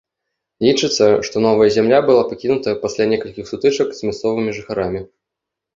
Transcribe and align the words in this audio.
Лічыцца, 0.67 1.05
што 1.27 1.35
новая 1.47 1.67
зямля 1.77 1.99
была 2.09 2.23
пакінута 2.31 2.69
пасля 2.87 3.03
некалькіх 3.15 3.45
сутычак 3.53 3.87
з 4.01 4.11
мясцовымі 4.11 4.51
жыхарамі. 4.59 5.09